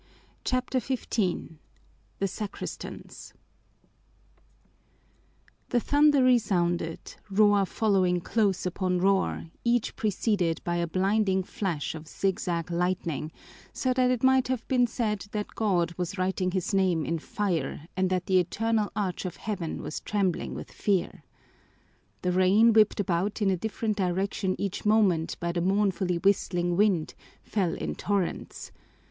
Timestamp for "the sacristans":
2.17-3.35